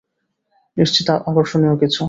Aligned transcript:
নিশ্চিত 0.77 1.07
আকর্ষণীয় 1.29 1.75
কিছু। 1.81 1.99